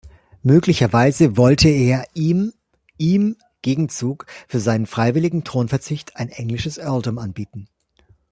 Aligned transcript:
Möglicherweise 0.41 1.37
wollte 1.37 1.69
er 1.69 2.07
ihm 2.15 2.53
ihm 2.97 3.35
Gegenzug 3.61 4.25
für 4.47 4.59
seinen 4.59 4.87
freiwilligen 4.87 5.43
Thronverzicht 5.43 6.15
ein 6.15 6.29
englisches 6.29 6.79
Earldom 6.79 7.19
anbieten. 7.19 7.67